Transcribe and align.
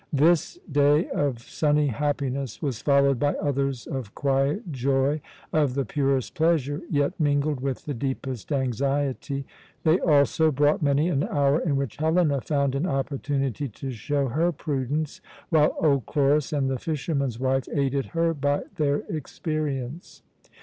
This 0.13 0.57
day 0.71 1.07
of 1.11 1.37
sunny 1.43 1.85
happiness 1.85 2.59
was 2.59 2.81
followed 2.81 3.19
by 3.19 3.35
others 3.35 3.85
of 3.85 4.15
quiet 4.15 4.71
joy, 4.71 5.21
of 5.53 5.75
the 5.75 5.85
purest 5.85 6.33
pleasure, 6.33 6.81
yet 6.89 7.13
mingled 7.19 7.59
with 7.59 7.85
the 7.85 7.93
deepest 7.93 8.51
anxiety. 8.51 9.45
They 9.83 9.99
also 9.99 10.51
brought 10.51 10.81
many 10.81 11.07
an 11.09 11.25
hour 11.25 11.59
in 11.59 11.75
which 11.75 11.97
Helena 11.97 12.41
found 12.41 12.73
an 12.73 12.87
opportunity 12.87 13.69
to 13.69 13.91
show 13.91 14.27
her 14.29 14.51
prudence, 14.51 15.21
while 15.49 15.75
old 15.79 16.07
Chloris 16.07 16.51
and 16.51 16.67
the 16.67 16.79
fisherman's 16.79 17.39
wife 17.39 17.69
aided 17.71 18.05
her 18.17 18.33
by 18.33 18.63
their 18.77 19.01
experience. 19.07 20.23